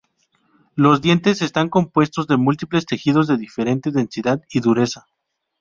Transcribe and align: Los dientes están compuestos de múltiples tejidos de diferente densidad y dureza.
Los 0.73 1.01
dientes 1.03 1.43
están 1.43 1.69
compuestos 1.69 2.25
de 2.25 2.35
múltiples 2.35 2.87
tejidos 2.87 3.27
de 3.27 3.37
diferente 3.37 3.91
densidad 3.91 4.41
y 4.49 4.59
dureza. 4.59 5.05